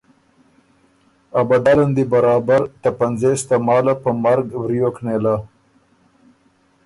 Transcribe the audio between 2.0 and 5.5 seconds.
برابر ته پنځېس تماله په مرګ وریوک نېله۔